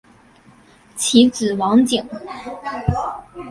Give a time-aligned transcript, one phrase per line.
[0.95, 2.03] 其子王景。